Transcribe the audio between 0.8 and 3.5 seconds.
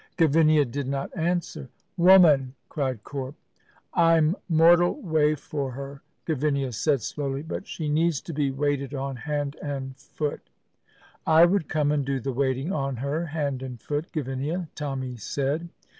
not answer. "Woman!" cried Corp.